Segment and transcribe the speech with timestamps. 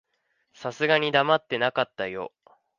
[0.55, 2.33] さすがに黙ってなかったよ。